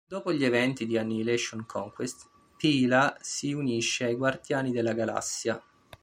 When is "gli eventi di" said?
0.33-0.97